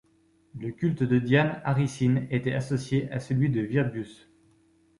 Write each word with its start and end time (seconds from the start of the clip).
Le 0.57 0.71
culte 0.71 1.03
de 1.03 1.19
Diane 1.19 1.61
Aricine 1.63 2.25
était 2.31 2.53
associé 2.55 3.11
à 3.11 3.19
celui 3.19 3.51
de 3.51 3.61
Virbius. 3.61 4.27